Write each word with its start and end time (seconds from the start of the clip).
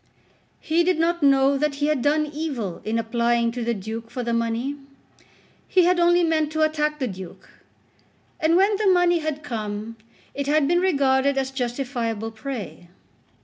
He 0.59 0.83
did 0.83 0.97
not 0.97 1.21
know 1.21 1.59
that 1.59 1.75
he 1.75 1.85
had 1.85 2.01
done 2.01 2.25
evil 2.25 2.81
in 2.83 2.97
applying 2.97 3.51
to 3.51 3.63
the 3.63 3.75
Duke 3.75 4.09
for 4.09 4.23
the 4.23 4.33
money. 4.33 4.75
He 5.67 5.83
had 5.83 5.99
only 5.99 6.23
meant 6.23 6.51
to 6.53 6.63
attack 6.63 6.97
the 6.97 7.07
Duke; 7.07 7.47
and 8.39 8.55
when 8.55 8.77
the 8.77 8.87
money 8.87 9.19
had 9.19 9.43
come 9.43 9.97
it 10.33 10.47
had 10.47 10.67
been 10.67 10.79
regarded 10.79 11.37
as 11.37 11.51
justifiable 11.51 12.31
prey. 12.31 12.89